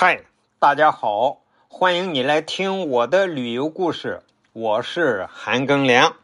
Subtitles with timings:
[0.00, 0.22] 嗨，
[0.60, 4.22] 大家好，欢迎你来听我的旅游故事。
[4.52, 6.14] 我是韩庚良，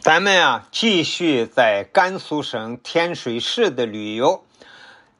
[0.00, 4.44] 咱们啊继续在甘肃省天水市的旅游。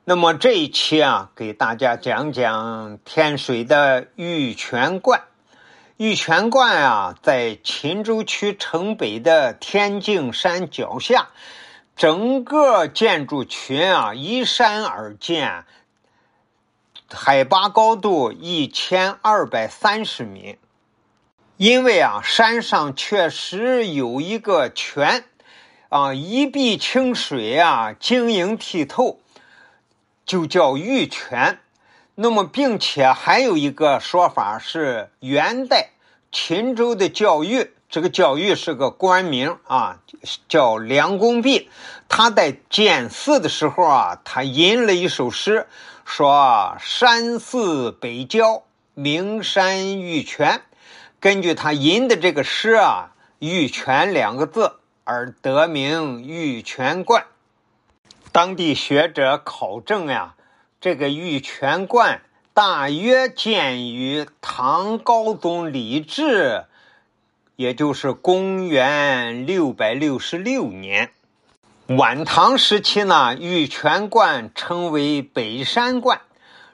[0.05, 5.23] 那么这一期啊，给大家讲讲天水的玉泉观。
[5.97, 11.29] 玉泉观啊，在秦州区城北的天净山脚下，
[11.97, 15.65] 整个建筑群啊依山而建。
[17.09, 20.59] 海拔高度一千二百三十米，
[21.57, 25.25] 因为啊，山上确实有一个泉，
[25.89, 29.21] 啊，一碧清水啊，晶莹剔透，
[30.25, 31.61] 就叫玉泉。
[32.17, 35.91] 那么，并且还有一个说法是，元代
[36.33, 40.01] 秦州的教育，这个教育是个官名啊，
[40.49, 41.71] 叫梁公弼。
[42.09, 45.67] 他在建寺的时候啊，他吟了一首诗。
[46.05, 48.63] 说山寺北郊
[48.95, 50.63] 名山玉泉，
[51.19, 57.27] 根据他吟的这个诗啊，“玉泉”两个字而得名玉泉观。
[58.31, 60.37] 当地学者考证呀，
[60.81, 62.23] 这个玉泉观
[62.55, 66.67] 大约建于唐高宗李治，
[67.57, 71.11] 也就是公元六百六十六年。
[71.87, 76.21] 晚唐时期呢，玉泉观称为北山观。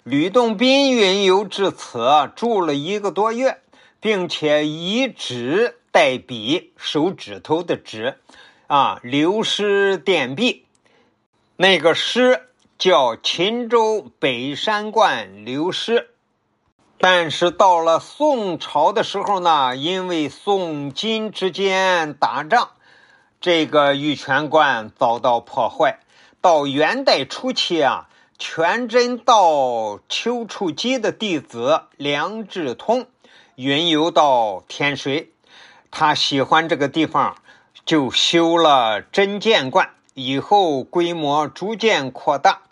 [0.03, 3.59] 吕洞宾云游至此，住了一个多月，
[4.01, 8.19] 并且以指代笔，手指头的指，
[8.67, 10.67] 啊，留诗点壁。
[11.57, 15.93] 那个诗叫《秦州北山观留诗》。
[17.05, 22.69] 但是到了宋朝的时候呢，因为宋金之间打仗。
[23.41, 25.99] 这个玉泉观遭到破坏。
[26.41, 33.07] 到元代初期啊，全真道丘处机的弟子梁志通
[33.57, 35.33] 云游到天水，
[35.91, 37.35] 他喜欢这个地方，
[37.85, 42.63] 就修了真剑观，以后规模逐渐扩大。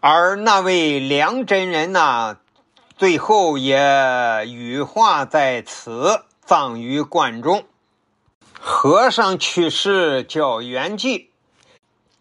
[0.00, 2.36] 而那位梁真人呢，
[2.96, 7.64] 最后也羽化在此，葬于观中。
[8.58, 11.26] 和尚去世叫圆寂，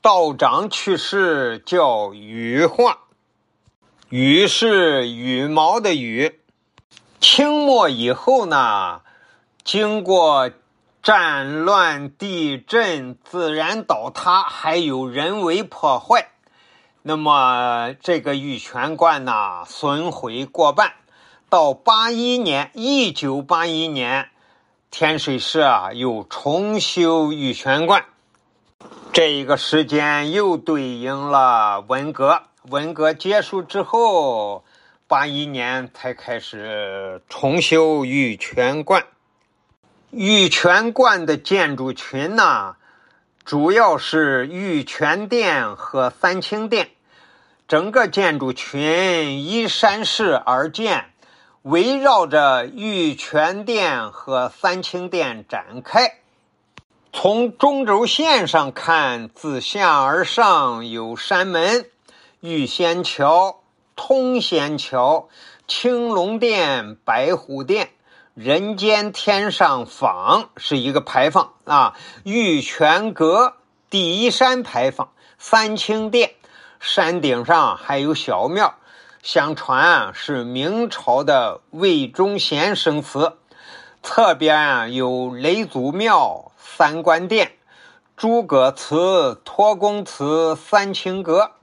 [0.01, 2.97] 道长去世叫羽化，
[4.09, 6.41] 羽是羽毛的羽。
[7.21, 8.99] 清末以后呢，
[9.63, 10.51] 经过
[11.01, 16.31] 战乱、地震、自然倒塌，还有人为破坏，
[17.07, 20.93] 那么这个玉泉观呢，损毁过半。
[21.49, 24.29] 到八一年，一九八一年。
[24.89, 28.05] 天水市啊，又重修玉泉观，
[29.13, 32.41] 这一个时间又对应了文革。
[32.69, 34.63] 文革结束之后，
[35.05, 39.05] 八一年才开始重修玉泉观。
[40.09, 42.77] 玉泉观的建筑群呢，
[43.43, 46.89] 主要是玉泉殿和三清殿，
[47.67, 51.11] 整个建筑群依山势而建。
[51.61, 56.19] 围绕着玉泉殿和三清殿展开。
[57.11, 61.89] 从中轴线上看，自下而上有山门、
[62.39, 63.61] 玉仙桥、
[63.95, 65.27] 通仙桥、
[65.67, 67.89] 青龙殿、白虎殿、
[68.35, 71.97] 人间天上坊是一个牌坊啊。
[72.23, 73.55] 玉泉阁
[73.89, 75.09] 第一山牌坊，
[75.39, 76.35] 三清殿
[76.79, 78.75] 山顶上还有小庙。
[79.23, 83.33] 相传啊，是明朝的魏忠贤生祠，
[84.03, 87.53] 侧边啊有雷祖庙、三官殿、
[88.15, 91.53] 诸葛祠、托公祠、三清阁。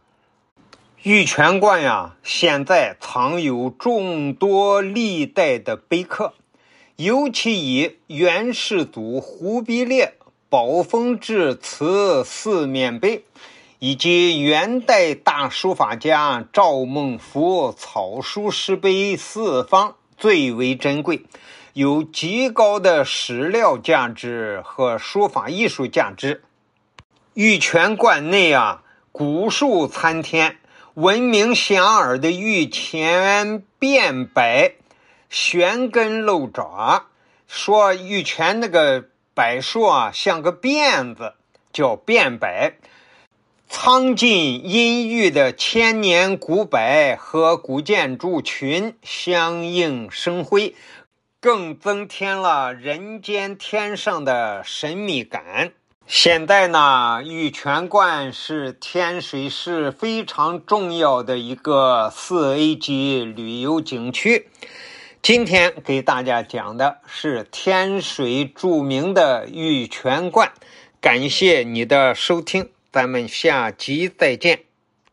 [1.05, 6.33] 玉泉观呀，现在藏有众多历代的碑刻，
[6.97, 10.15] 尤其以元世祖忽必烈
[10.49, 13.25] 宝丰制瓷四面碑。
[13.85, 21.25] 以及元代大书法家赵孟頫草书石碑四方最为珍贵，
[21.73, 26.45] 有极高的史料价值和书法艺术价值。
[27.35, 30.59] 玉泉观内啊，古树参天，
[30.95, 34.77] 闻名遐迩的玉泉变柏，
[35.29, 37.07] 悬根露爪。
[37.49, 41.35] 说玉泉那个柏树啊，像个辫子，
[41.73, 42.47] 叫变柏。
[43.75, 50.77] 苍劲阴郁的千年古柏和古建筑群相映生辉，
[51.41, 55.73] 更增添了人间天上的神秘感。
[56.07, 64.49] 现在呢，玉泉观是天水市非常重要的一个四 A 级旅游景区。
[65.23, 70.53] 今天给大家讲的是天水著名的玉泉观。
[71.01, 74.72] 感谢你的收听，咱们下集再见。